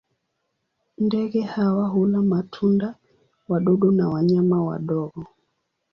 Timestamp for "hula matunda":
1.87-2.95